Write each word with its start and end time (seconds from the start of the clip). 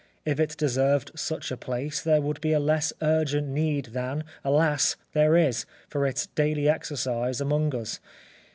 If 0.25 0.39
it 0.39 0.57
deserved 0.57 1.11
such 1.15 1.51
a 1.51 1.57
place 1.57 2.01
there 2.01 2.21
would 2.21 2.41
be 2.41 2.57
less 2.57 2.91
urgent 3.03 3.49
need 3.49 3.89
than, 3.93 4.23
alas! 4.43 4.95
there 5.13 5.37
is 5.37 5.67
for 5.89 6.07
its 6.07 6.25
daily 6.25 6.67
exercise 6.67 7.39
among 7.39 7.75
us. 7.75 7.99